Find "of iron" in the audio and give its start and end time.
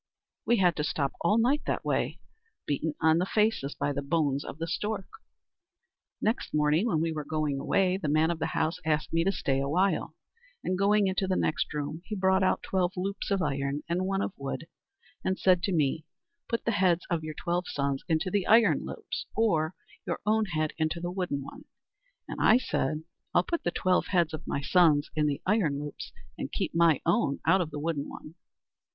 13.29-13.83